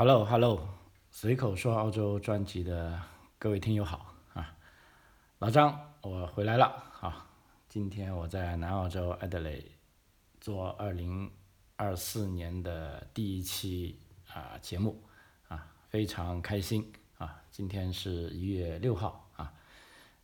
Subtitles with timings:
[0.00, 0.66] Hello，Hello，
[1.10, 2.98] 随口说澳洲专辑的
[3.38, 4.56] 各位听友好啊，
[5.40, 6.64] 老张，我回来了
[7.02, 7.28] 啊，
[7.68, 9.62] 今天我在南澳洲艾德雷
[10.40, 11.30] 做二零
[11.76, 13.98] 二四年的第一期
[14.32, 14.98] 啊节目
[15.48, 19.52] 啊，非常开心啊，今天是一月六号啊，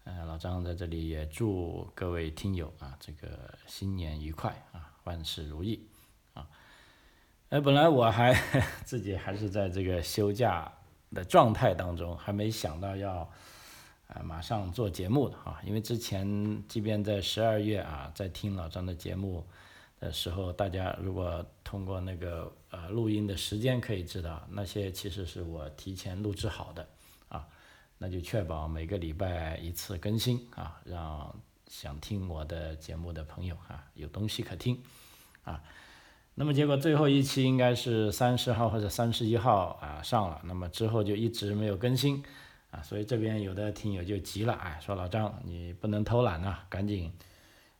[0.05, 5.87] 呃，老张在这里也祝各位听友啊这个新年愉快啊，万事如意。
[7.49, 8.35] 哎，本来我还
[8.85, 10.73] 自己还是在这个休假
[11.13, 13.19] 的状态当中，还没想到要
[14.09, 19.47] 啊马上做节目的啊，因为之前即便在十二月啊，在听老张的节目
[20.01, 26.89] 的时候，大家如果通过那个呃录音的时间可以知道，那些其实是我提前录制好的
[27.29, 27.47] 啊，
[27.99, 31.33] 那就确保每个礼拜一次更新啊，让
[31.69, 34.83] 想听我的节目的朋友啊有东西可听
[35.45, 35.63] 啊。
[36.39, 42.23] 那么结果最后一期应该是三十号或者三十一号啊上了，那么之后就一直没有更新
[42.71, 47.11] 啊，所以这边有的听友就急了，哎，说老张你不能偷懒呐，赶紧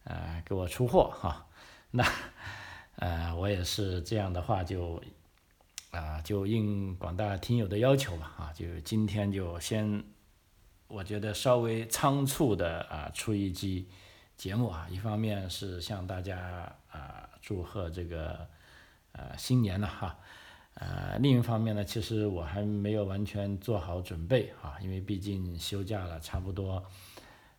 [0.05, 1.47] 呃给我出货哈。
[1.93, 2.03] 那
[2.95, 5.03] 呃我也是这样的话就
[5.91, 10.03] 啊就应广大听友的要求吧啊，就今天就先
[10.89, 13.87] 我觉得稍微仓促的啊出一期
[14.35, 17.26] 节目啊，一方面是向大家啊。
[17.47, 18.45] 祝贺这个
[19.13, 20.19] 呃新年了哈，
[20.75, 26.85] 呃另一方面呢，其实我还没有完全做好准备哈，因为毕竟休假了差不多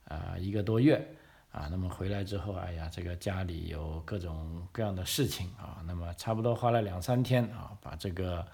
[0.04, 1.16] 啊一个多月
[1.54, 8.46] 啊，那么回来之后，哎呀，这个家里有各种各样的事情啊，那么差不多花了两三天啊，把这个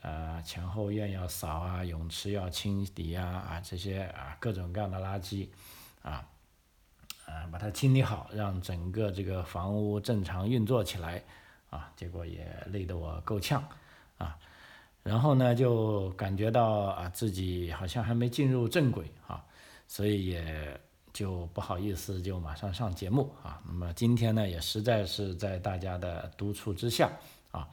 [0.00, 5.48] 呃前后院要扫啊，泳池要清理呀啊这些啊各种各样的垃圾
[6.00, 6.26] 啊。
[7.26, 11.22] 啊，把它清理好，让整个这个房屋正常运作起来，
[11.70, 13.62] 啊，结果也累得我够呛，
[14.16, 14.38] 啊，
[15.02, 19.44] 然后呢，就感觉到啊自己好像还没进入正轨，啊，
[19.88, 20.80] 所以也
[21.12, 27.10] 就不好意思就马上上节目，啊，那么今天呢，也实在是在大家的督促之下，
[27.50, 27.68] 啊，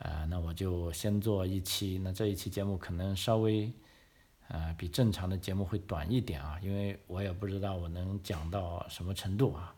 [0.00, 3.72] 呃，那我就先做一期，那这一期节目可能稍微。
[4.48, 9.74] 呃，比正常的节目会短一点啊，因为我也不知道我能讲到什么程度啊。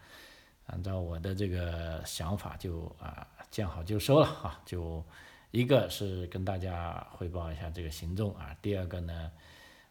[0.66, 4.60] 按照我的这个想法，就啊见好就收了哈。
[4.66, 5.02] 就
[5.50, 9.32] 一个是跟大家汇报一下这个行动啊，第二个呢，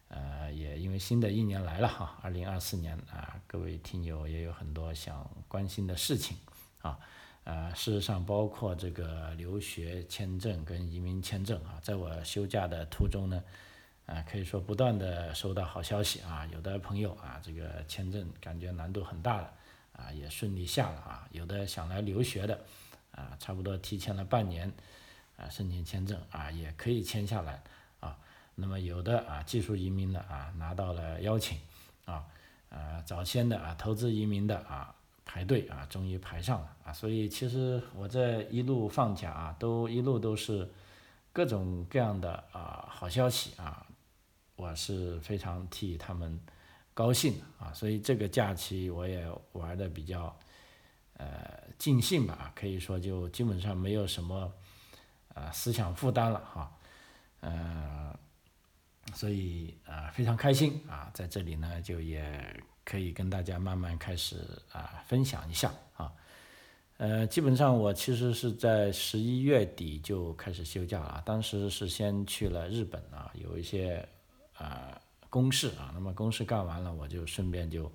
[0.10, 6.38] 呃，也因为新的一年来了哈，二零二四年啊，各位听友也有很多想关心的事情
[6.84, 7.00] 啊。
[7.46, 13.44] 呃，事实上包括这个留学签证跟移民签证啊，在我休假的途中呢。
[14.08, 19.54] 啊，可以说不断的收到好消息啊，有的朋友啊，这个签证感觉难度很大了，
[19.92, 22.58] 啊，也顺利下了啊，有的想来留学的，
[23.12, 24.72] 啊，差不多提前了半年，
[25.36, 27.62] 啊，申请签证啊，也可以签下来
[28.00, 28.18] 啊，
[28.56, 31.60] 那么有的啊，技术移民的啊，拿到了邀请
[32.06, 32.24] 啊，
[32.70, 34.96] 啊，早先的啊，投资移民的啊，
[35.26, 40.72] 排队啊，终于排上了啊，所以其实我这一路放假啊，都一路都是
[41.34, 43.86] 各种各样的啊好消息啊。
[44.58, 46.38] 我是非常替他们
[46.96, 50.36] 高兴啊，所以这个假期我也玩的比较
[51.14, 54.52] 呃尽兴吧，可以说就基本上没有什么
[55.36, 56.76] 呃思想负担了哈，
[57.42, 58.18] 呃，
[59.14, 64.38] 所以啊非常开心啊，在这里呢就也可以跟大家慢慢开始
[64.72, 66.12] 啊分享一下啊，
[66.98, 74.04] 呃，基本上我其实是在十一月底就开始休假了，当时是先去了日本啊，有一些。
[74.58, 77.92] 啊，公事啊，那么公事干完了，我就顺便就，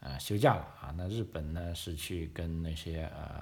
[0.00, 0.92] 呃，休假了啊。
[0.96, 3.40] 那日本呢是去跟那些呃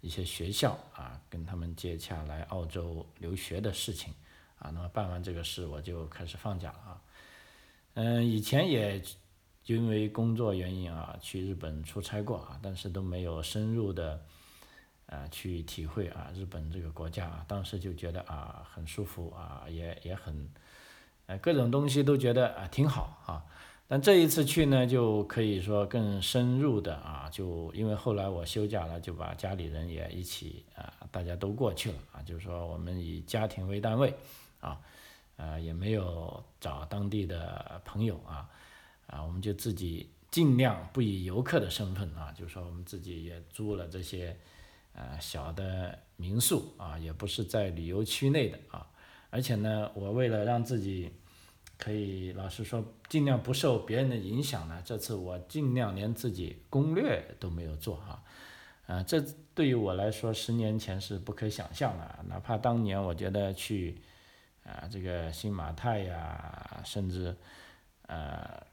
[0.00, 4.14] 一些学校啊，跟他们接洽来澳洲留学的事情
[4.60, 4.70] 啊。
[4.72, 7.02] 那么办完这个事，我就开始放假了啊。
[7.94, 9.02] 嗯，以前也
[9.64, 14.22] 因为工作原因啊，去日本出差过啊，但是都没有深入的
[15.06, 17.44] 啊去体会啊日本这个国家啊。
[17.48, 20.48] 当时就觉得啊很舒服啊，也也很。
[21.26, 23.44] 哎，各种东西都觉得啊挺好啊，
[23.88, 34.14] 但这一次去呢，就可以说更深入的啊，就因为后来我休假了，就把家里人也一起啊，大家都过去了啊，就是说我们以家庭为单位
[34.60, 34.80] 啊，
[35.36, 38.48] 呃，也没有找当地的朋友啊，
[39.08, 44.36] 啊，我们就自己尽量不以游客的身份啊，就是说我们自己也租了这些
[44.94, 48.86] 呃小的民宿啊，也不是在旅游区内的啊。
[49.36, 51.12] 而且呢，我为了让自己
[51.76, 58.22] 可以老实说尽量不受别人的影响呢，这次我尽量连自己攻略都没有做哈，
[58.86, 59.22] 啊，这
[59.54, 64.00] 对于我来说十年前是不可想象的，哪怕当年我觉得去
[64.64, 67.36] 啊，这个新马泰呀，甚至
[68.06, 68.66] 呃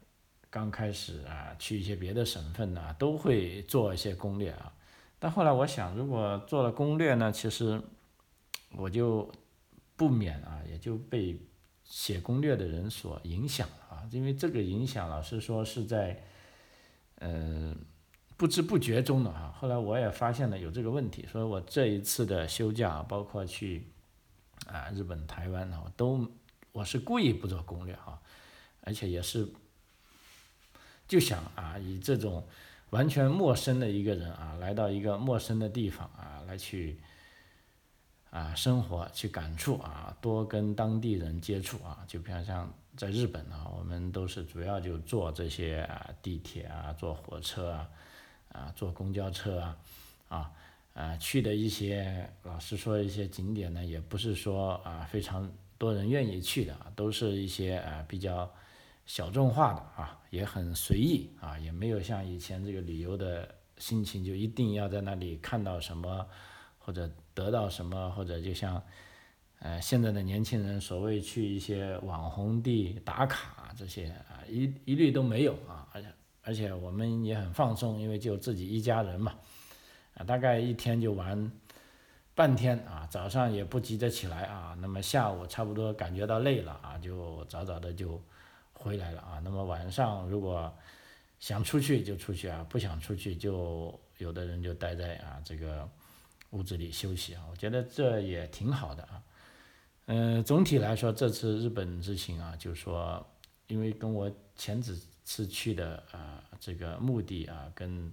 [0.50, 4.72] 刚开始啊去一些别的省份呢，都会做一些攻略啊。
[5.20, 7.82] 但后来我想，如果做了攻略呢，其实
[8.78, 9.30] 我就
[9.96, 11.40] 不免啊，也就被
[11.84, 14.10] 写攻略的人所影响了啊。
[14.12, 16.24] 因为这个影响，老实说是在
[17.20, 17.76] 嗯
[18.38, 19.56] 不知不觉中的啊。
[19.60, 23.88] 后来我也发现了有这个问题，所以我这一次的休假，包括去。
[24.68, 26.26] 啊，日本、台湾呢，我都
[26.72, 28.18] 我是故意不做攻略哈，
[28.80, 29.46] 而且也是
[31.06, 32.48] 就想啊，以这种
[32.92, 36.98] 完全陌生的一个人啊，来到一个陌生的地方啊，来去
[38.34, 47.90] 啊生活、去感触啊，多跟当地人接触啊，就比方像在日本啊，我们都是主要就坐这些啊地铁啊，坐火车啊，
[48.52, 49.78] 啊坐公交车啊，
[50.28, 50.52] 啊。
[50.94, 58.48] 啊，去的一些，老实说，一些景点呢，也不是说啊非常多人愿意去的，都是一些啊比较
[59.08, 66.28] 小众化的啊，也很随意啊，也没有像以前这个旅游的心情，就一定要在那里看到什么，
[66.86, 68.84] 或者得到什么，或者就像
[69.60, 76.08] 呃现在的年轻人所谓去一些网红地打卡这些啊，一一律都没有啊，而且
[76.44, 79.34] 而且我们也很放松，因为就自己一家人嘛。
[80.16, 81.52] 啊，大概一天就玩
[82.36, 88.22] 半天啊，早上也不急着起来啊，那么下午差不多感觉到累了啊，就早早的就
[88.74, 89.42] 回来了啊。
[89.44, 90.72] 那么晚上如果
[91.40, 95.90] 想出去就出去啊，不想出去就有的人就待在啊这个
[96.54, 97.44] 屋子里休息啊。
[97.52, 99.22] 我觉得这也挺好的啊。
[100.06, 103.28] 嗯，总体来说这次日本之行啊，就是说，
[103.68, 108.12] 因为跟我前几次去的啊这个目的啊跟。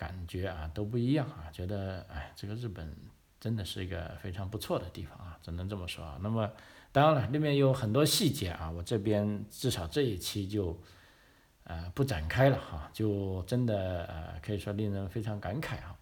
[0.00, 2.96] 感觉啊都不一样啊，觉得哎，这个日本
[3.38, 6.18] 真的是一个非常不错的地方啊，只能这么说啊。
[6.22, 6.50] 那么
[6.90, 10.80] 当然了，里面有很多细节啊，我这边至少这一期就
[11.64, 15.94] 呃不展开了哈，就真的呃可以说令人非常感慨啊。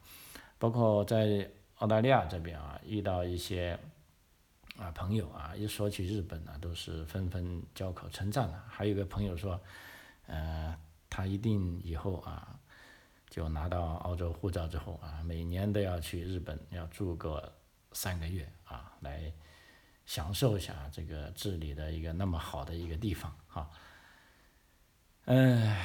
[0.59, 3.79] 包括在澳大利亚这边啊，遇到一些
[4.77, 8.65] 啊朋友啊，一说起日本呢，都是纷纷交口称赞了。
[8.69, 9.61] 还有个朋友说，
[10.27, 10.77] 呃，
[11.09, 12.55] 他一定以后啊。
[13.31, 17.53] 就拿到澳洲护照之后啊，每年都要去日本，要住个
[17.93, 19.31] 三个月啊，来
[20.07, 23.71] 享受一下这个治理的一个那么好的一个地方哈。
[25.27, 25.77] 嗯，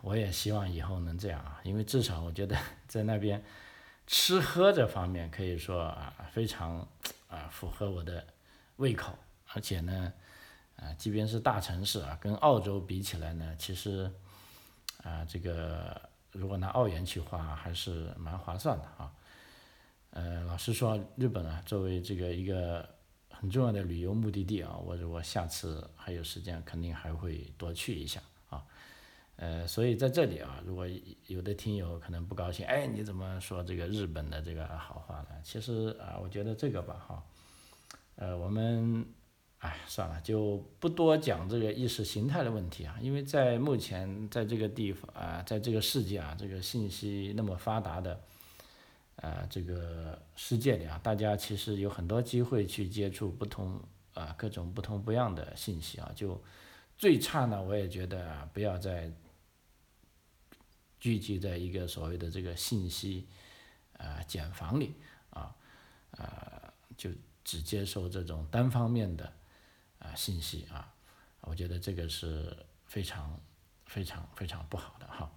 [0.00, 2.56] 我也希望以后能这样啊，因为至少我觉得
[2.86, 3.42] 在那边
[4.10, 6.84] 吃喝这方面可以说啊非常
[7.28, 8.26] 啊符合我的
[8.76, 9.16] 胃口，
[9.54, 10.12] 而且呢
[10.74, 14.10] 啊，即便是大城市啊，跟澳洲比起来呢，其实
[15.04, 16.10] 啊这个。
[16.32, 19.12] 如果拿澳元去花，还是蛮划算的啊。
[20.10, 22.88] 呃，老实说，日本啊，作为这个一个
[23.28, 28.22] 很重要的旅游目的地啊，我如果下次还有时间，肯定还会多去一下。
[29.40, 30.86] 呃，所以在这里啊，如果
[31.26, 35.28] 有的听友可能不高兴，哎，你怎么说这个日本的这个好话呢？
[35.42, 37.24] 其实啊，我觉得这个吧，哈，
[38.16, 39.04] 呃，我们。
[39.60, 48.18] 哎，算了，就不多讲这个意识形态的问题啊，因为在目前在这个地方啊，在这个世界啊，这个信息那么发达的，
[49.16, 53.78] 啊，这个世界里啊，大家其实有很多机会去接触不同
[54.14, 56.42] 啊各种不同不样的信息啊，就
[56.96, 59.12] 最差呢，我也觉得不要再
[61.00, 63.26] 聚集在一个所谓的这个信息
[63.96, 64.94] 啊茧房里
[65.30, 65.52] 啊，
[66.12, 67.10] 啊，就
[67.42, 69.32] 只接受这种单方面的。
[70.02, 70.90] 啊，信息啊，
[71.42, 73.38] 我觉得这个是非常
[73.84, 75.30] 非常非常不好的哈。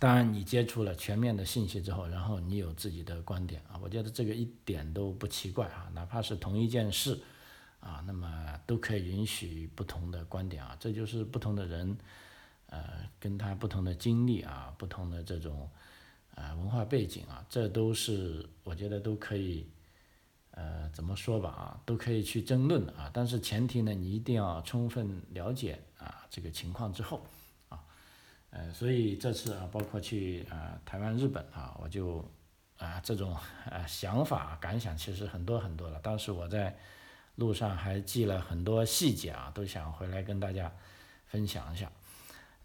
[0.00, 5.88] 当然，你接触了全面的信息之后，然后你有自己的观点啊，我觉得这个一点都不奇怪啊。
[5.94, 7.20] 哪怕是同一件事
[7.78, 10.76] 啊，那么都可以允许不同的观点啊。
[10.80, 11.96] 这就是不同的人，
[12.68, 15.68] 呃，跟他不同的经历啊，不同的这种
[16.34, 19.68] 啊文化背景啊，这都是我觉得都可以。
[20.52, 27.24] 呃，怎么说吧啊，都可以去争论啊，但是前提呢，你一定要充分了解啊这个情况之后，
[27.68, 27.78] 啊，
[28.50, 32.28] 呃，所以这次啊，包括去啊台湾、日本啊，我就
[32.76, 33.32] 啊这种
[33.70, 36.00] 啊想法感想其实很多很多了。
[36.00, 36.76] 当时我在
[37.36, 40.72] 路上还记了很多细节啊，都想回来跟大家
[41.26, 41.92] 分享一下。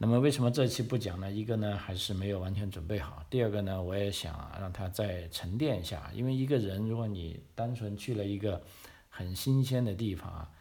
[0.03, 1.31] 那么为什么这期不讲呢？
[1.31, 8.61] 一个呢还是没有完全准备好，第二个呢我也想让他再沉淀一下，因为一个人如果你单纯去了一个
[9.09, 10.51] 很新鲜的地方啊，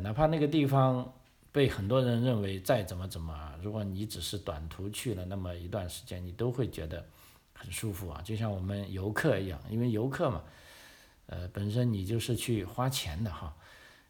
[0.00, 1.12] 哪怕那个地方
[1.52, 7.04] 被很多人认为再怎么怎么啊，如果你只是短途去了那么一段时间，你都会觉得
[7.52, 10.42] 很舒服啊，就像我们游客一样，因为游客嘛，
[11.26, 13.54] 呃本身你就是去花钱的哈，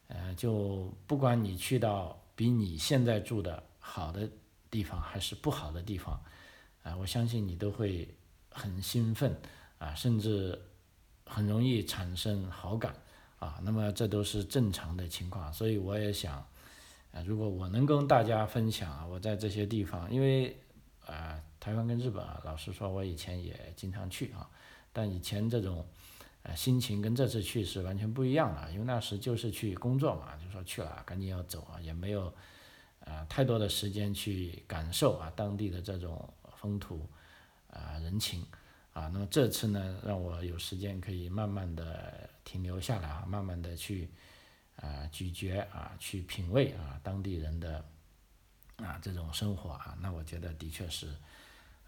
[0.06, 4.30] 呃，就不管你去到比你现在住的好的
[4.70, 6.22] 地方还是不好的地方，
[6.82, 8.08] 啊，我相信你都会
[8.50, 9.34] 很兴奋
[9.78, 10.60] 啊，甚至
[11.24, 12.94] 很容易产生好感
[13.38, 13.60] 啊。
[13.62, 16.36] 那么这都是正常的情况，所以我也想，
[17.12, 20.56] 啊，如果我能跟大家分享啊，我在这些地方，因为
[21.06, 24.48] 啊，台湾跟日本啊，老实说，我以前也经常去啊，
[24.92, 25.86] 但以前这种。
[26.44, 32.32] 呃，心情跟这次去是完全不一样的，因为那时就是去工作嘛，就说去了赶紧要走啊，也没有
[33.08, 37.08] 呃太多的时间去感受啊当地的这种风土
[37.70, 38.44] 啊人情
[38.92, 39.08] 啊。
[39.12, 44.10] 那么这次呢，让我有时间可以慢慢的停留下来啊，慢慢的去
[44.76, 47.82] 啊咀嚼啊，去品味啊当地人的
[48.76, 51.08] 啊这种生活啊，那我觉得的确是。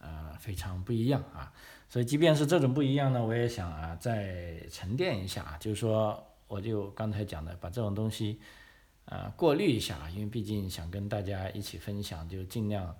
[0.02, 1.52] 呃，非常不一样啊，
[1.86, 8.40] 所以即便是这种不一样呢，我也想啊，再沉淀一下啊，就是说，我就刚才讲的，把这种东西，
[9.10, 12.96] 呃，过滤一下，因为毕竟想跟大家一起分享，就尽量，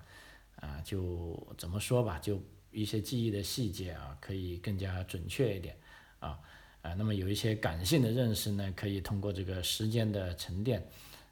[0.57, 2.39] 啊，就怎么说吧，就
[2.69, 5.75] 一些记忆的细节啊，可以更加准确一点，
[6.19, 6.37] 啊，
[6.83, 10.85] 啊，那么有一些感性的认识呢，可以通过这个时间的沉淀，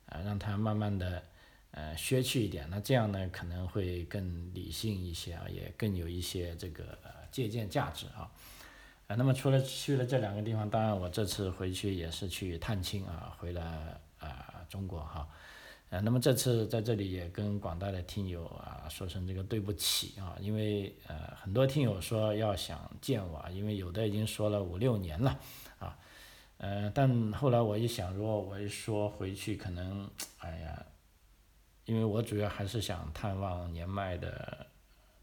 [0.08, 1.22] 啊，让它慢慢的。
[1.72, 8.26] 呃，削去一点，那这样呢可能会更理性一些啊，也更有一些这个呃借鉴价值啊。
[9.06, 15.28] 啊，那么除了去了这两个地方，当然我这次回去也是去探亲啊，回了啊中国哈。
[15.90, 25.40] 呃，那么这次在这里也跟广大的听友啊说声这个对不起啊，因为呃很多听友说要想见我，因为有的已经说了五六年了
[25.80, 25.98] 啊。
[26.60, 30.86] 呃，但后来我一想，如果我一说回去，可能哎呀。
[31.86, 34.68] 因为我主要还是想探望年迈的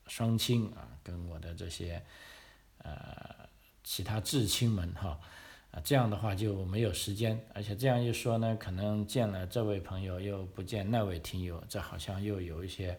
[0.09, 2.03] 双亲啊，跟我的这些
[2.79, 3.49] 呃
[3.85, 5.17] 其他至亲们哈，
[5.85, 12.99] 这样的话就没有时间，而且这样一说呢，可能见了这位朋友又不见那位听友，这好像又有一些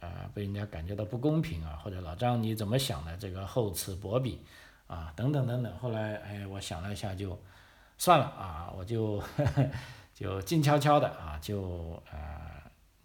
[0.00, 3.16] 啊被人家感觉到不公平啊，或者老张你怎么想的？
[3.16, 4.40] 这个厚此薄彼
[4.86, 5.76] 啊，等等等等。
[5.78, 7.38] 后来哎，我想了一下，就
[7.98, 9.22] 算了啊，我就
[10.14, 12.50] 就静悄悄的啊，就啊。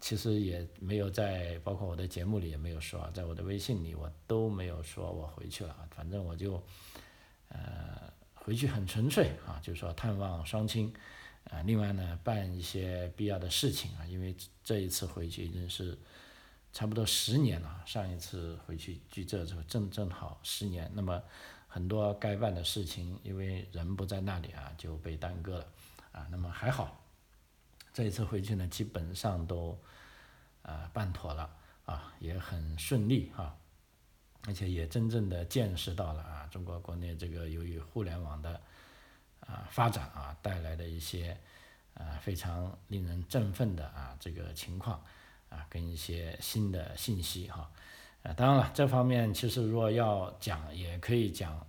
[0.01, 6.53] 其实也没有在，包括我的节目里也没有说，在我的微信里我都没有说我回去了，反正我就，
[7.49, 8.09] 呃，
[8.49, 10.91] 回去 很纯粹啊，就是说探望双亲，
[11.51, 15.95] 啊，另外呢办一些必要的事情啊，因为这一次回去已经是
[16.73, 21.21] 差不多十年了，上一次回去距这时候正正好十年，那么
[21.67, 25.67] 很多该办的事情，因为人不在那里啊，就被耽搁了，
[26.11, 27.05] 啊，那么还好。
[27.93, 29.79] 这一次回去呢，基本上都，
[30.63, 33.55] 呃，办妥了啊，也很顺利哈，
[34.45, 38.59] 而且也真正的见识到了啊，中国国内这个由于互联网的
[39.41, 41.37] 啊发展啊带来的一些
[41.93, 45.03] 啊非常令人振奋的啊这个情况
[45.49, 47.69] 啊，跟一些新的信息哈，
[48.23, 51.65] 啊，当然了，这方面其实如果要讲，也可以讲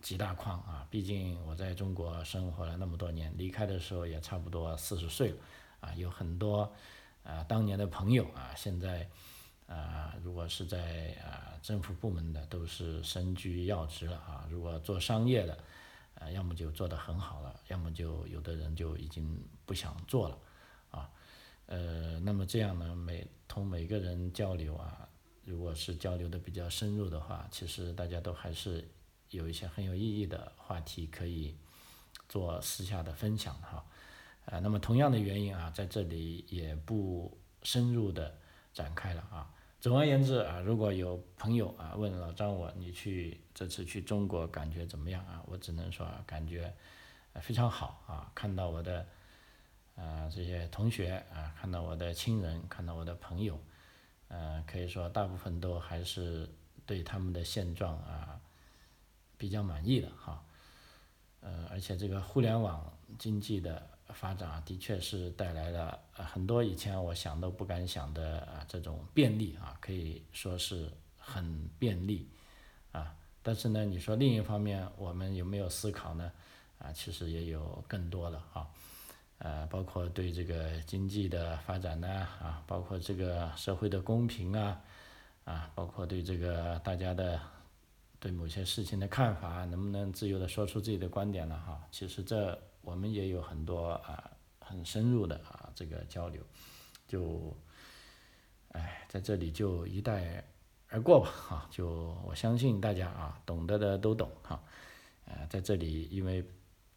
[0.00, 5.36] 几大框啊，毕竟我在中国生活了那么多年，离开的时候也差不多四十岁了。
[5.80, 6.72] 啊，有很多
[7.24, 9.06] 啊，当年的朋友啊，现在
[9.66, 14.46] 啊，如果是在啊政府部门的，都是身居要职了啊。
[14.50, 15.58] 如果做商业的，
[16.16, 20.38] 啊，要么就做得很好了，要么就有的人就已经不想做了
[20.90, 21.10] 啊。
[21.66, 25.08] 呃，那么这样呢，每同每个人交流啊，
[25.44, 28.86] 如果是交流的比较深入的话，其实大家都还是
[29.30, 31.56] 有一些很有意义的话题可以
[32.28, 33.82] 做私下的分享哈。
[34.44, 38.36] 啊，那么同样的原因啊，在这里也不深入的
[38.74, 39.50] 展开了啊。
[39.84, 45.44] 总而言之啊，如果有朋友啊问老张我，你去这次去中国感觉怎么样啊？
[45.46, 46.74] 我只能说啊感觉
[47.34, 49.06] 非常好啊，看到我的
[49.94, 53.60] 啊这些同学啊，看到我的亲人，看到我的朋友，
[54.28, 56.48] 呃，可以说大部分都还是
[56.86, 58.40] 对他们的现状啊
[59.36, 60.42] 比较满意的哈。
[61.42, 63.90] 呃，而且这个互联网经济的。
[64.12, 72.28] 发展啊，的确是带来了很多以前我想都不敢想的啊这种便利啊，可以说是很便利
[72.92, 73.14] 啊。
[73.42, 76.30] 但是呢，你说另一方面，我们有没有思考呢？
[76.78, 78.68] 啊，其实也有更多的啊，
[79.38, 82.08] 呃，包括对这个经济的发展呢
[82.40, 84.80] 啊，包括这个社会的公平啊
[85.44, 87.40] 啊，包括对这个大家的
[88.20, 91.58] 对某些事情的看法，能不能自由的说出自己的观点呢？
[91.66, 92.56] 哈，其实这。
[92.84, 96.42] 我们也有很多啊很深入的啊这个交流，
[97.06, 97.56] 就，
[98.68, 100.44] 哎，在这里就一带
[100.88, 104.62] 而过吧哈，就我相信大家啊懂得的都懂哈，
[105.26, 106.44] 呃，在这里因为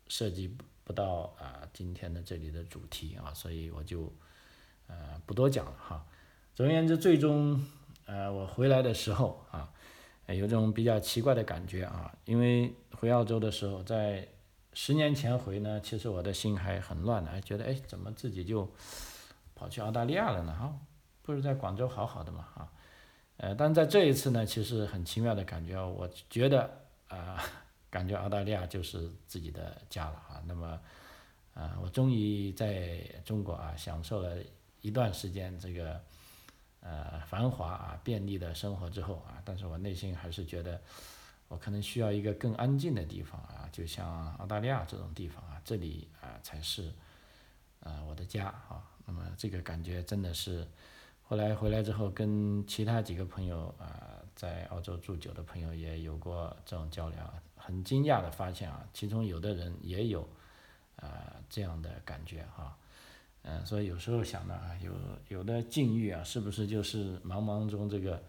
[0.07, 4.13] 涉及不到啊今天的这里的主题啊，所以我就
[4.87, 6.05] 呃不多讲了哈。
[6.53, 7.65] 总而言之，最终
[8.05, 9.73] 呃我回来的时候啊，
[10.27, 14.27] 有种比较奇怪的感觉啊，因为回澳洲的时候，在
[14.79, 18.71] 十年前回呢，其实我的心还很乱的，觉得哎怎么自己就
[19.55, 20.53] 跑去澳大利亚了呢？
[20.53, 20.71] 哈，
[21.23, 22.71] 不是在广州好好的嘛啊。
[23.37, 26.69] 呃，但在这一次呢，其实很奇妙的感觉，我觉得
[27.07, 27.43] 啊，
[27.89, 30.43] 感觉澳大利亚就是自己的家了啊。
[30.45, 30.79] 那么，
[31.55, 34.37] 啊，我终于在中国啊，享受了
[34.81, 35.99] 一段时间这个
[36.81, 40.79] 呃繁华啊便利的生活之后啊，但是我内心还是觉得，
[41.47, 46.91] 我可能需要一个更安静的地方啊，就像澳大利亚这种地方啊，这里啊才是
[47.79, 48.83] 啊我的家啊。
[49.05, 50.67] 那么这个感觉真的是。
[51.29, 57.19] 后来回来之后，跟其他几个朋友啊，在澳洲住久的朋友也有过这种交流，
[57.57, 60.25] 很惊讶的发现啊，其中有的人也有
[60.95, 62.77] 啊这样的感觉哈，
[63.41, 64.93] 嗯，所以有时候想呢，有
[65.27, 68.23] 有的境遇啊，是不是就是茫茫中这个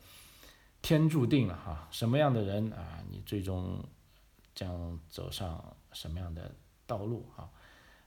[0.83, 1.89] 天注定了哈？
[1.91, 3.85] 什么样的人啊，你最终
[4.55, 6.55] 将走上什么样的
[6.87, 7.51] 道路啊？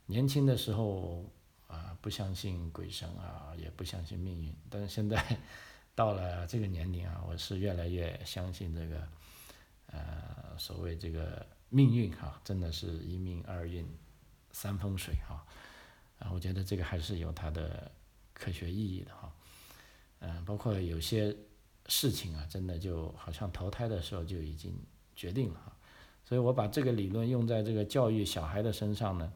[0.06, 1.26] 年轻的时候。
[1.72, 4.54] 啊，不相信鬼神啊，也不相信命运。
[4.70, 5.26] 但是现在
[5.96, 9.08] 到了这个年龄啊，我是越来越相信这个，
[9.86, 13.88] 呃，所谓这个命运哈，真的是一命二运
[14.52, 15.48] 三风水哈。
[16.20, 17.90] 啊，我觉得这个还是有它的
[18.34, 19.34] 科学意义的哈。
[20.20, 21.34] 嗯，包括有些
[21.88, 24.74] 事情啊，真的就好像投胎的时候就已经
[25.16, 25.76] 决定了啊。
[26.24, 29.34] 所以我把这个理论用在这个教育小孩的身上呢，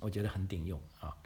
[0.00, 1.16] 我觉得很顶用啊。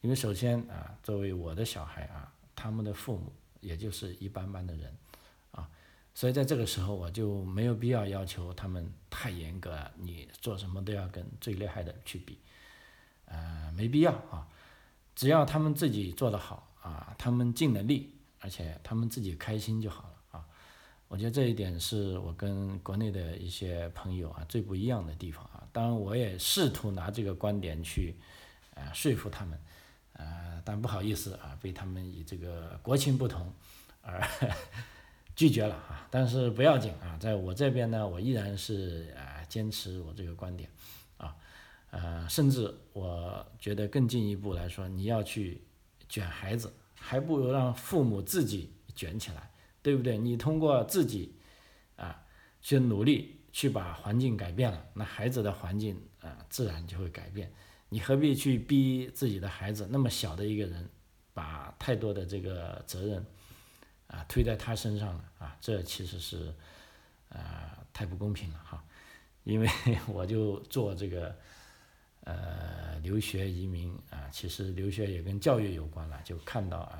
[0.00, 4.96] 因为首先啊，作为我的小孩啊，他们的父母也就是一般般的人，
[5.52, 5.70] 啊，
[6.12, 12.38] 所以在这个时候我就没有必要要求他们太严格，你做什么都要跟最厉害的去比，
[13.26, 14.48] 呃，没必要啊，
[15.14, 18.12] 只要他们自己做得好啊，他们尽了力，
[18.42, 20.44] 而且他们自己开心就好了啊，
[21.08, 28.14] 我觉得这一点是我跟国内的一些朋友啊最不一样的地方啊，当然我也试图拿这个观点去，
[28.74, 29.58] 呃，说服他们。
[30.14, 33.50] 呃，但不好意思啊，被他们以这个国情不同
[34.02, 34.22] 而
[35.34, 36.06] 拒绝了啊。
[36.10, 40.68] 但是不要紧啊，在我这边呢，我依然是啊坚持我这个观点
[41.16, 41.34] 啊，
[41.90, 45.62] 呃，甚至我觉得更进一步来说，你要去
[46.08, 49.50] 卷孩子，还不如让父母自己卷起来，
[49.82, 50.16] 对不对？
[50.16, 51.34] 你通过自己
[51.96, 52.24] 啊
[52.60, 57.52] 去努力去把环境改变了，那孩子的环境啊自然就会改变。
[57.88, 60.88] 你何必去逼自己的孩子那么小的一个人，
[61.34, 63.26] 把太多的这个责任
[64.06, 65.56] 啊推在他身上呢啊？
[65.60, 66.54] 这其实是
[67.28, 68.82] 啊太不公平了哈。
[69.44, 69.68] 因为
[70.06, 71.36] 我就做这个
[72.24, 76.98] 呃留学移民啊，其实留学也跟教育有关了，就看到啊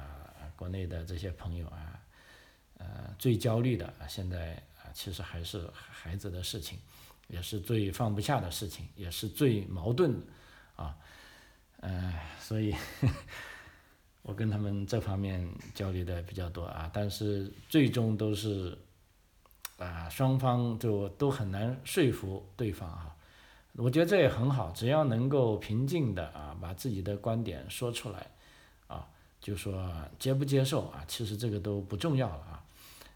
[0.57, 2.01] 国内的这些朋友啊，
[2.79, 6.79] 呃最焦虑的啊现在啊其实还是孩子的事情，
[7.29, 10.27] 也是最放不下的事情，也是最矛盾的。
[10.77, 10.97] 啊，
[11.81, 12.75] 嗯，所以
[14.23, 18.77] 我跟他们这方面交流的比较多啊，但是最终都是
[19.77, 23.12] 啊，双方就都很难说服对方啊。
[23.77, 28.27] 我觉得这也很好，只要能够平静的啊，把自己的观点说出来
[28.87, 29.09] 啊，
[29.41, 32.65] 就说接不接受啊，其实这个都不重要了啊。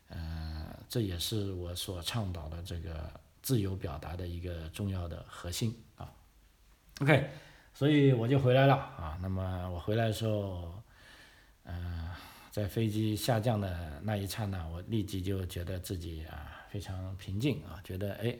[0.09, 3.11] 嗯，这也是我所倡导的这个
[3.42, 6.11] 自由表达的一个重要的核心啊。
[7.01, 7.31] OK。
[7.75, 9.19] 所以我就回来了啊。
[9.21, 10.73] 那么我回来的时候，
[11.64, 12.09] 嗯，
[12.51, 18.35] 在飞机下降的那一刹那，我立即就觉得自己啊非常平静啊，觉得哎，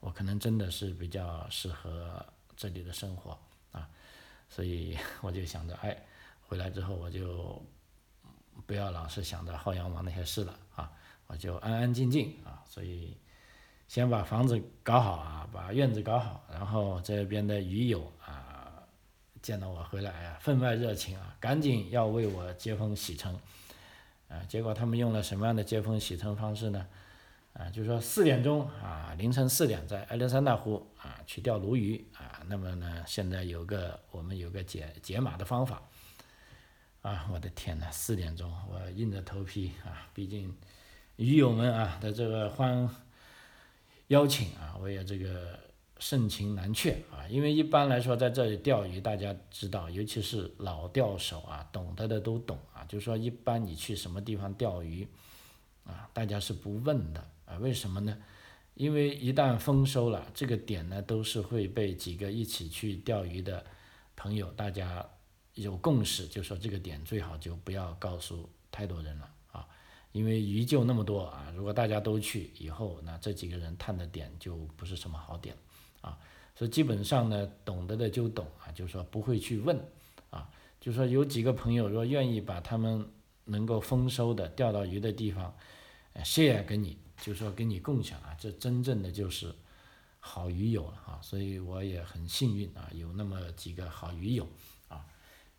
[0.00, 2.24] 我可能真的是比较适合
[2.56, 3.38] 这里的生活
[3.72, 3.88] 啊。
[4.48, 5.96] 所以 我就想着，哎，
[6.46, 7.62] 回来之后我就
[8.66, 10.90] 不要老是想着薅羊毛那些事了啊，
[11.26, 12.62] 我就安安静静啊。
[12.66, 13.16] 所以
[13.86, 18.44] 先把房子搞好啊，把院子搞好，然后这边的鱼友啊。
[19.40, 23.32] 见到我回来啊，分外热情啊，赶紧要为我接风洗尘，
[24.28, 26.86] 啊，结果他们用了什么样的接风洗尘方式呢？
[27.58, 35.82] 啊，就是说四点钟啊，凌晨四点在艾德山大湖啊去钓鲈鱼啊，那么呢，现在有个我们有个解解码的方法，
[37.02, 40.56] 啊，我的天呐，四点钟我硬着头皮啊，毕竟
[41.16, 42.88] 鱼友们啊的这个欢
[44.06, 45.58] 邀请啊，我也这个。
[46.00, 52.84] 盛情难却啊，因为一般来说在这里钓鱼，大家知道，尤其是老钓手啊，懂得的都懂啊。
[52.84, 55.08] 就是说，一般你去什么地方钓鱼，
[55.84, 57.56] 啊，大家是不问的啊。
[57.58, 58.16] 为什么呢？
[58.74, 63.66] 因为一旦丰收了，这个点呢都是会被几个一起去钓鱼的
[64.14, 65.04] 朋友，大家
[65.54, 69.66] 有共识，就说这个点最好就不要告诉太多人了啊，
[70.12, 75.56] 因为鱼就那么多啊，如果大家都去以后，那这几个人探的点就不是什么好点
[76.00, 76.16] 啊，
[76.54, 79.76] 所以基本上呢，懂得的就懂啊，就说不会去问
[80.30, 80.48] 啊，
[80.80, 83.04] 就说有几个朋友若愿意把他们
[83.44, 85.52] 能够丰收的钓到鱼的地方
[86.18, 86.96] ，share 给你。
[87.20, 89.54] 就说跟你共享啊，这真正的就是
[90.20, 94.48] 好鱼友了啊，所以我也很幸运啊，有那么几个好鱼友
[94.88, 95.04] 啊，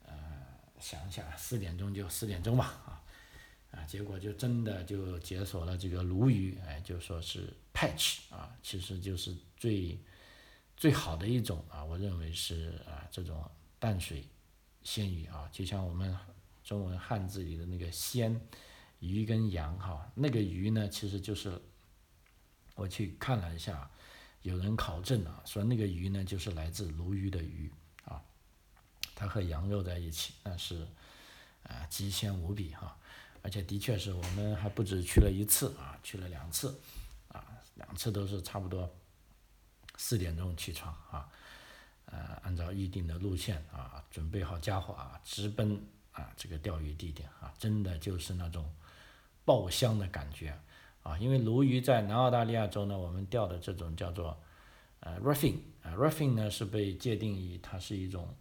[0.05, 0.13] 呃，
[0.79, 3.03] 想想四点钟就四点钟吧啊，
[3.71, 9.99] 啊，结果就真的就解锁了这个鲈鱼，哎，就说是 patch 啊，其实就是最
[10.77, 14.25] 最好的一种啊，我认为是啊这种淡水
[14.83, 16.17] 鲜鱼啊，就像我们
[16.63, 18.39] 中文汉字里的那个鲜。
[18.99, 21.61] 鱼跟羊哈，那个鱼呢，其实就是
[22.75, 23.89] 我去看了一下，
[24.41, 27.71] 有人考证啊，说那个鱼呢就是来自鲈鱼的鱼
[28.03, 28.21] 啊，
[29.15, 30.85] 它和羊肉在一起，那是
[31.63, 32.97] 啊极鲜无比哈，
[33.41, 36.77] 而且的确是我们还不止去了一次啊，去了两次
[37.29, 37.41] 啊，
[37.75, 38.93] 两次都是差不多
[39.95, 41.29] 四点钟起床啊，
[42.03, 45.81] 呃，按照预定的路线啊，准备好家伙啊，直奔
[46.11, 48.69] 啊这个钓鱼地点啊，真的就是那种。
[49.49, 50.55] 爆香的感觉
[51.01, 54.39] 啊，因为鲈鱼在南澳大利亚州呢，我们钓的这种叫做
[54.99, 58.31] 呃 ruffin 啊，ruffin 呢是被界定于它是一种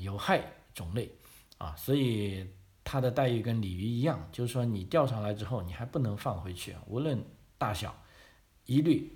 [0.00, 1.10] 有害种类
[1.56, 2.46] 啊，所以
[2.84, 7.24] 它的待遇跟鲤鱼一样，就是说你钓上来之后，你还不能放回去，无论
[7.56, 7.96] 大小，
[8.66, 9.10] 一律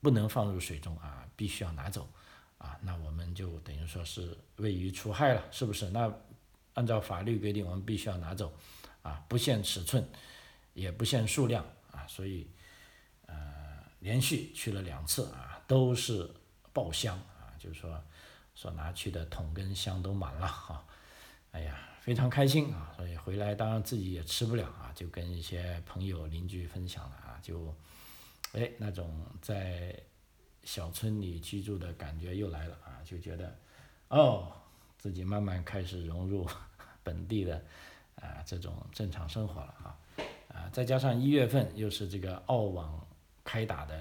[0.00, 2.08] 不能放入水中啊，必须要拿走
[2.56, 5.90] 啊，那我们就等于说是为鱼除害了，是不是？
[5.90, 6.10] 那
[6.72, 8.50] 按照法律规定，我们必须要拿走。
[9.08, 10.06] 啊，不限尺寸，
[10.74, 12.46] 也不限数量啊，所以，
[13.24, 13.34] 呃，
[14.00, 16.30] 连续去了两次啊，都是
[16.74, 18.04] 爆箱啊，就是说，
[18.54, 20.84] 所拿去的桶跟箱都满了哈，
[21.52, 27.74] 哎呀，非常开心啊，所以回来当然自己也吃不了啊，就跟一些朋友邻居分享了啊，就，
[28.52, 29.98] 哎，那种在
[30.64, 33.58] 小村里居住的感觉又来了啊，就觉得，
[34.08, 34.52] 哦，
[34.98, 36.46] 自己慢慢开始融入
[37.02, 37.64] 本地的。
[38.20, 39.96] 啊，这种正常生活了啊，
[40.48, 43.06] 啊，再加上一月份又是这个澳网
[43.44, 44.00] 开打的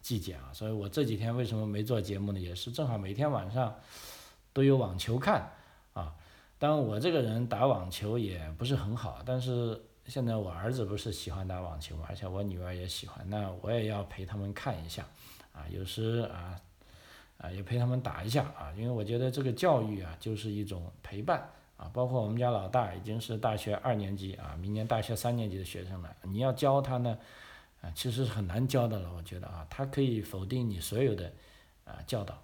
[0.00, 2.40] 季节啊，所以我这几天为什么没做节目呢？
[2.40, 3.74] 也是正好每天晚上
[4.52, 5.50] 都有网球看
[5.92, 6.14] 啊。
[6.58, 15.04] 当然我这个人打网球也不是很好，但是现在我儿子不是喜欢打网球嘛，而且我女儿也喜欢，那我也要陪他们看一下
[15.52, 16.58] 啊，有时啊
[17.38, 21.48] 啊也陪他们打一下啊，因为我觉得这个教育啊就是一种陪伴。
[21.76, 26.16] 啊，包括我们家老大已经是大学二年级啊，明年大学三年级的学生了。
[26.22, 27.18] 你要教他呢，
[27.82, 29.12] 啊，其实很难教的了。
[29.14, 31.30] 我觉得啊，他可以否定你所有的
[31.84, 32.42] 啊教导，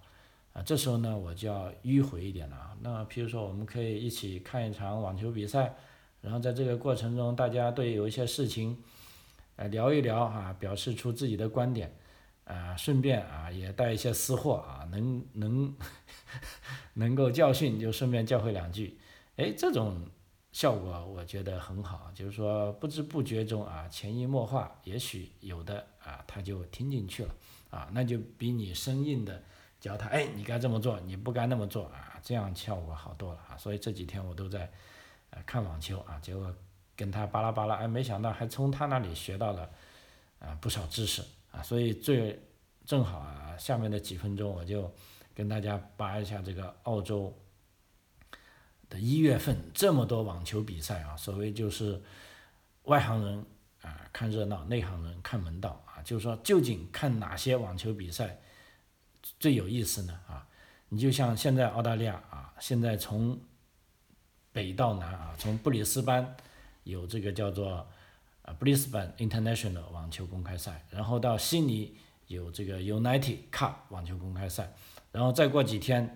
[0.52, 2.76] 啊，这时候呢，我就要迂回一点了啊。
[2.82, 5.74] 那比如说，我们可以一起看一场网球比赛，
[6.20, 8.76] 然后在这个过程中，大家对有一些事情，
[9.56, 11.96] 呃，聊一聊啊，表示出自己的观点，
[12.44, 15.74] 啊，顺便啊也带一些私货啊，能能
[16.92, 18.98] 能够教训就顺便教会两句。
[19.36, 20.06] 哎，这种
[20.52, 27.34] 效果我觉得很好，就是说不知不觉中啊，潜移默化，也许有的啊他就听进去了
[27.70, 29.42] 啊，那就比你生硬的
[29.80, 33.56] 教他，哎，你该这么做，你不该那么做啊，这样效果好多了啊。
[33.56, 34.70] 所以这几天我都在
[35.30, 36.54] 呃看网球啊，结果
[36.94, 39.70] 跟他巴拉巴拉，哎，没想到还从他那里学到了
[40.38, 42.38] 啊不少知识啊，所以最
[42.84, 44.92] 正好啊，下面的几分钟我就
[45.34, 47.34] 跟大家扒一下这个澳洲。
[48.92, 51.98] 的一月份这么多网球比赛啊，所谓就是
[52.82, 53.46] 外行人
[53.80, 58.38] 啊看热闹，内行人看门道啊，就是说究竟看哪些网球比赛
[59.40, 60.20] 最有意思呢？
[60.28, 60.46] 啊，
[60.90, 63.40] 你就像现在澳大利亚啊，现在从
[64.52, 66.36] 北到南啊，从布里斯班
[66.84, 67.88] 有这个叫做
[68.42, 74.74] 啊 Brisbane International 网球公开赛，然后到悉尼有这个 United Cup 网球公开赛，
[75.12, 76.14] 然后再过几天。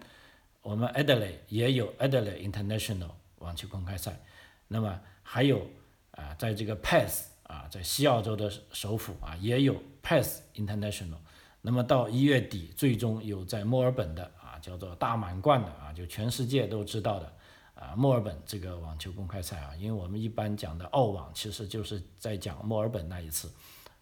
[0.67, 4.21] 我们 Adelaide 也有 Adelaide International 网球公开赛，
[4.67, 5.65] 那么还有
[6.11, 11.19] 啊，在这个 Perth 啊，在西澳洲的首府啊，也有 Perth International。
[11.61, 17.33] 那么到一月底，最终有在墨尔本的啊，叫做大满贯的啊，就全世界都知道的
[17.77, 23.53] 啊，墨尔本这个网球公开赛啊，因为我们一般讲的澳网，其实就是在讲墨尔本那一次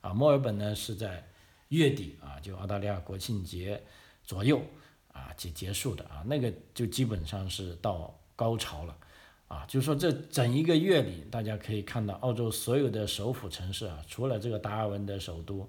[0.00, 0.14] 啊。
[0.14, 1.29] 墨尔本呢是在
[1.68, 3.83] 月底啊，就澳大利亚国庆节
[4.24, 4.62] 左右。
[5.14, 8.94] 啊，结结束的啊，那个就基本上是到高潮了，
[9.48, 15.66] 啊，就是说这整一个月里，大家可以看到澳洲所有的首府城市啊，除了这个达尔文的首都，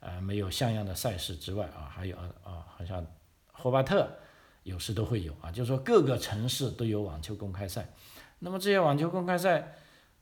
[0.00, 3.06] 呃没有像样的赛事之外啊，还有啊啊，好像
[3.52, 4.10] 霍巴特
[4.62, 7.88] 有时都会有啊，就是说各个城市都有网球公开赛。
[8.38, 9.74] 那么这些网球公开赛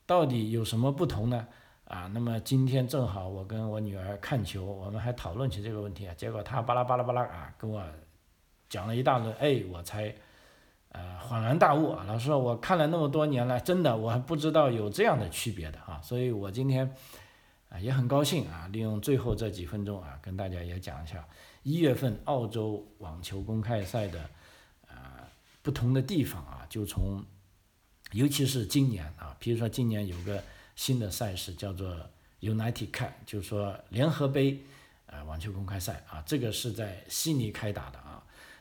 [0.05, 1.47] 到底有什么不同呢？
[1.85, 7.83] 啊，那么今天正好我跟我女儿看球，我们还讨论起这个问题啊，结果她巴拉巴拉巴拉啊跟我
[8.69, 10.15] 讲了一大轮，哎，我才
[10.91, 16.95] 呃恍然大悟啊，老师，我看了那么多年了，真的我还不知道有这样的区别的啊，所以我今天
[17.69, 21.27] 啊也很高兴啊，利用最后这几分钟啊，跟大家也讲一下
[21.63, 24.21] 一月份澳洲网球公开赛的
[24.87, 25.27] 啊
[25.63, 27.25] 不同的地方啊，就从
[28.13, 30.43] 尤其是今年啊，比如说今年有个。
[30.79, 31.93] 新的赛事叫做
[32.41, 34.63] United Cup，就是说联合杯，
[35.07, 37.99] 呃，网球公开赛啊，这个是在悉尼开打的。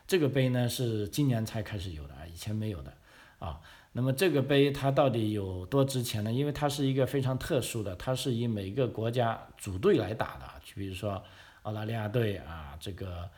[0.08, 2.92] 这个杯呢是今年才开始有的啊，以前没有的
[3.38, 3.60] 啊。
[3.92, 6.32] 那么这个杯它到底有多值钱呢？
[6.32, 11.22] 因为它是一个非常特殊的，它是以每个国家组队来打的，就比如说
[11.62, 13.28] 澳大利亚队啊，这个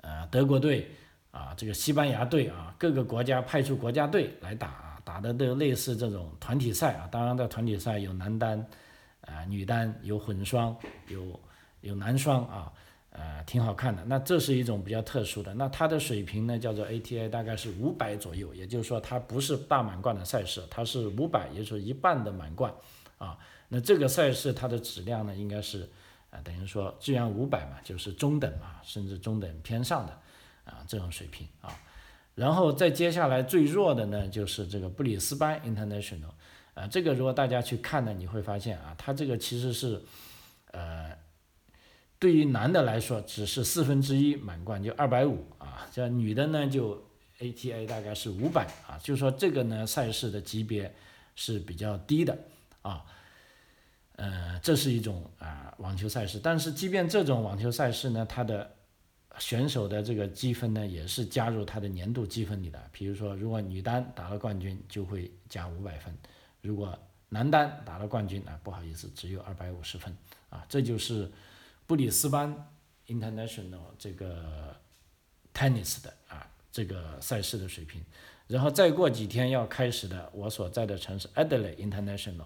[0.00, 0.90] 呃德国队
[1.30, 4.86] 啊，这个西班牙队啊，各个国家派出国家队来打。
[5.06, 8.58] 打的都类似这种团体赛啊，当然在团体赛有男单，
[9.20, 11.40] 啊女单有混双，有
[11.80, 12.72] 有男双啊，
[13.16, 14.04] 呃挺好看的。
[14.04, 22.72] 那这是一种比较特殊的，那它的水平呢叫做 ATA 大概是五百左右，也就是说它不是大满贯的赛事，它是五百，也就是一半的满贯
[23.18, 23.38] 啊。
[23.68, 25.88] 那这个赛事它的质量呢应该是
[26.30, 30.12] 啊等于说既然五百嘛，就是中等嘛，甚至中等偏上的
[30.64, 31.72] 啊这种水平啊。
[32.34, 36.28] 然后再接下来最弱的呢，就是这个布里斯班 International，
[36.74, 40.02] 啊，这个如果大家去看呢，你会发现啊，它这个其实是，
[40.72, 41.16] 呃，
[42.18, 47.02] 对于男的来说只是四分之一满贯，就二百五啊，这女的呢就
[47.38, 50.94] ATA 大概是五百啊，就是说这个呢赛事的级别
[51.34, 52.38] 是比较低的
[52.82, 53.04] 啊，
[54.16, 58.74] 呃，这是一种啊网球赛事，但是即便这种网球赛事呢，它的
[59.38, 62.82] 选手的这个积分呢，也是加入他的年度积分里的。
[62.90, 66.10] 比如说，如果女单打了冠军，就会加五百分；
[66.62, 66.98] 如果
[67.28, 70.16] 男单打了冠军，啊，不好意思，只有二百五十分。
[70.48, 71.30] 啊，这就是
[71.86, 72.70] 布里斯班
[73.06, 74.76] International 这个
[75.54, 78.02] tennis 的啊这个赛事的水平。
[78.48, 82.44] 然后再过几天要开始的，我所在的城市 Adelaide International，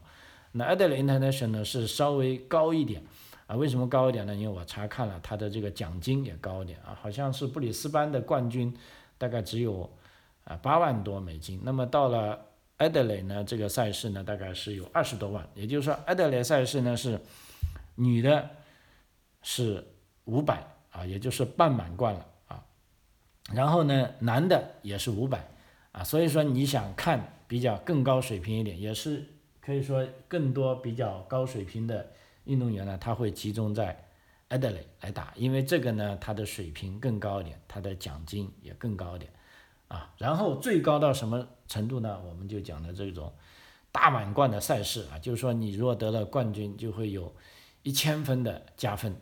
[0.53, 3.03] 那 Adelaide International 呢是稍微高一点。
[3.47, 4.33] 啊，为什么高一点呢？
[4.33, 8.73] 因为我查看了它的这个奖金也高一点啊，好像是布里斯班的冠军
[9.19, 9.91] 大概只有
[10.45, 12.47] 啊八万多美金，那么到了
[12.79, 17.21] Adelaide 呢，这个赛事呢大概是有二十多万，也就是说 Adelaide 赛事呢是
[17.97, 18.49] 女的
[19.43, 19.87] 是
[20.25, 22.65] 五百啊，也就是半满贯了啊，
[23.53, 25.49] 然后呢男的也是五百
[25.93, 29.27] 啊，所以说你想看比较更高水平一点，也是
[29.61, 32.13] 可以说更多比较高水平的。
[32.45, 34.09] 运动员呢，他会集中在
[34.49, 39.31] Adelaide 来打，因为这个呢，他的水平更高一点，他的奖金也更高一点，
[39.89, 42.21] 啊，然后最高到什么程度呢？
[42.27, 43.33] 我们就讲的这种
[43.93, 47.33] 大满贯的赛事啊，就是说你如果得了冠军，就会有
[47.83, 49.15] 一千分的加分，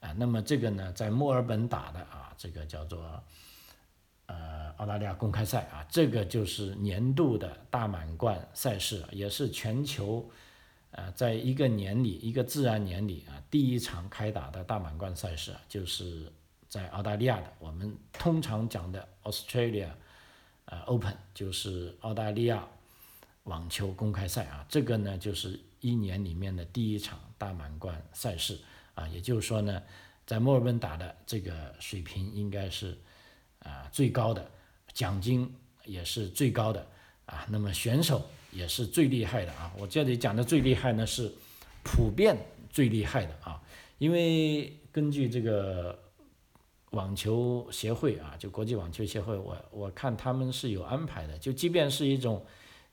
[0.00, 3.22] 啊，那么这个呢，在墨尔本打的啊，这个叫做
[4.26, 10.30] 呃澳大利亚公开赛啊，这个就是年度的大满贯赛事，也是全球。
[10.92, 16.32] 呃，在一个年里，一个自然年里啊，第一场开打的大满贯赛事啊，就是
[16.68, 17.52] 在澳大利亚的。
[17.58, 19.90] 我们通常讲的 Australia，
[20.64, 22.66] 呃，Open 就是澳大利亚
[23.42, 28.58] 网球公开赛啊，这个呢就是一年里面的第一场大满贯赛事
[28.94, 29.82] 啊，也就是说呢，
[30.26, 32.98] 在墨尔本打的这个水平应该是
[33.60, 34.50] 啊最高的，
[34.92, 36.86] 奖金也是最高的
[37.26, 38.24] 啊，那么选手。
[38.52, 39.70] 也是最厉害的啊！
[39.76, 41.30] 我这里讲的最厉害呢是
[41.82, 42.34] 普遍
[42.70, 43.60] 最厉害的啊，
[43.98, 45.98] 因为根据这个
[46.92, 52.42] 网球协会啊，就国际网球协会，我我看他们是有安排的，就即便是一种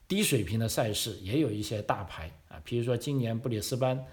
[0.06, 4.04] 低水平的赛事，也有一些大牌啊，比如说今年布里斯班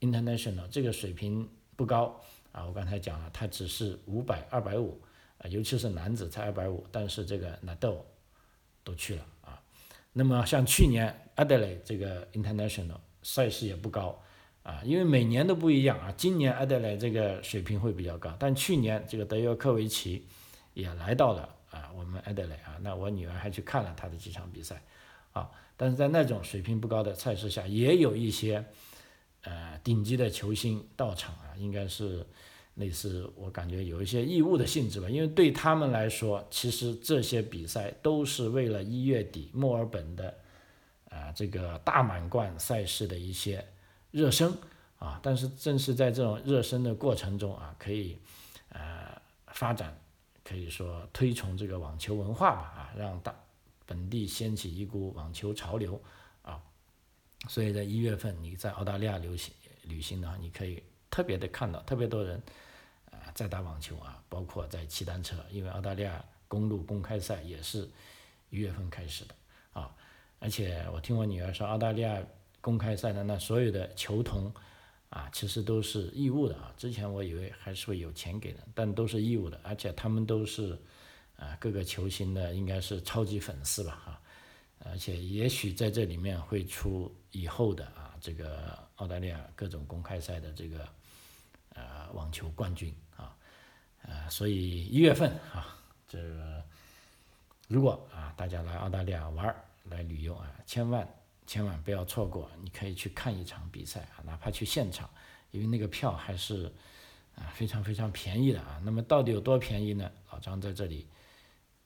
[0.00, 2.20] International 这个水平不高
[2.52, 5.00] 啊，我刚才讲了，它只是五百、二百五
[5.38, 7.98] 啊，尤其是男子才二百五，但是这个 Nadal
[8.84, 9.60] 都去了啊。
[10.12, 14.22] 那么像去年 Adelaide 这个 International 赛事也不高
[14.62, 16.12] 啊，因为每年都不一样啊。
[16.16, 20.26] 今年 Adelaide 这个水平会比较高，但去年这个德约科维奇
[20.72, 24.82] 也来到了啊，我们 Adelaide 啊，那我女儿还去看了他的几场比赛
[25.32, 25.50] 啊。
[25.76, 28.64] 但是在那种水平不高的赛事下，也有一些
[29.46, 32.26] 呃顶级的球星到场啊，应该是。
[32.76, 40.34] 类似我感觉有一些义务的性质吧，因为对他们来说，其实这些比赛都是为了一月底墨尔本的
[41.08, 43.64] 啊这个大满贯赛事的一些
[44.10, 44.52] 热身
[44.98, 48.18] 啊，但是正是在这种热身的过程中啊，可以
[48.68, 49.98] 呃发展，
[50.44, 53.34] 可以说推崇这个网球文化吧啊，让大
[53.86, 55.98] 本地掀起一股网球潮流，
[57.48, 62.42] 所以在一月份你在澳大利亚旅行旅行的话，你可以特别的看到特别多人
[63.10, 67.88] 啊在打网球啊，包括在骑单车，因为澳大利亚公路公开赛也是
[68.50, 69.34] 一月份开始的
[69.72, 69.94] 啊，
[70.38, 72.22] 而且我听我女儿说，澳大利亚
[72.60, 74.52] 公开赛的那所有的球童
[75.10, 80.78] 啊，其实都是义务的啊，之前我以为还是会有钱给的，但都是义务的，而且他们都是。
[81.38, 84.20] 啊，各个球星的应该是超级粉丝吧，哈，
[84.78, 90.88] 而且也许在这里面会出以后的啊，这个澳大利亚各种公开赛的这个
[91.74, 93.36] 呃网球冠军啊，
[94.02, 95.76] 呃，所以一月份啊，
[96.08, 96.18] 这
[97.68, 101.06] 如果啊大家来澳大利亚玩来旅游啊，千万
[101.46, 105.08] 千万不要错过，你可以去看一场比赛啊，哪怕去现场，
[105.50, 106.72] 因为那个票还是
[107.34, 108.80] 啊非常非常便宜的啊。
[108.84, 110.10] 那么到底有多便宜呢？
[110.30, 111.06] 老张在这里。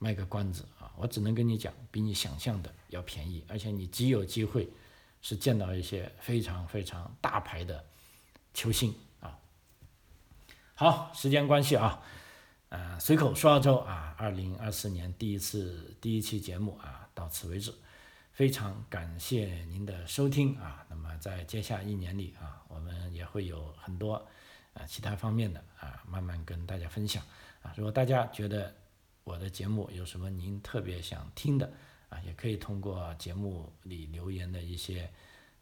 [0.03, 0.91] 卖个关子啊！
[0.97, 4.67] 我只能跟你讲，比你想象的要便宜，而且你极有机会
[5.21, 7.85] 是见到一些非常非常大牌的
[8.55, 9.39] 球星啊。
[10.75, 12.03] 好，时间关系啊，
[12.71, 17.75] 呃，随口说澳洲啊，二零二四年第一次第一期节目啊，到此为止。
[18.33, 20.87] 非常感谢您的收听啊。
[20.89, 24.15] 那么在接下一年里啊，我们也会有很多
[24.73, 27.23] 啊其他方面的啊，慢慢跟大家分享
[27.63, 27.75] 啊。
[27.77, 28.75] 如果大家觉得，
[29.25, 31.71] 我的节目有什么您特别想听的
[32.11, 32.21] 啊？
[32.27, 35.11] 也可以通过节目里留言的一些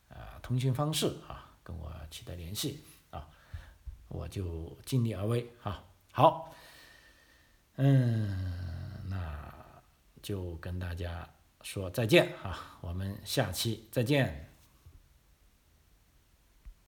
[0.09, 3.29] 啊通讯方式啊，跟我取得联系啊，
[4.09, 5.85] 我就尽力而为啊。
[6.11, 6.53] 好，
[7.77, 9.55] 嗯，那
[10.21, 11.29] 就跟大家
[11.63, 14.48] 说再见啊，我们下期再见。